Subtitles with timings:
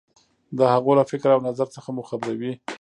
[0.57, 2.53] د هغو له فکر او نظر څخه مو خبروي.